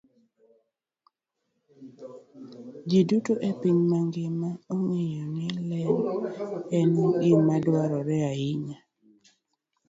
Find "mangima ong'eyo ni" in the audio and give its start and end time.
3.91-5.45